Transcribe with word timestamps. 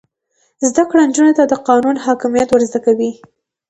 زده 0.67 0.83
کړه 0.89 1.01
نجونو 1.09 1.33
ته 1.37 1.43
د 1.47 1.53
قانون 1.67 1.95
حاکمیت 2.05 2.49
ور 2.51 2.61
زده 2.69 2.79
کوي. 2.85 3.11